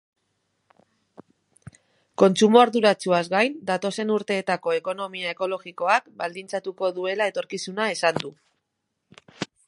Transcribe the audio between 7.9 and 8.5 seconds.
esan du.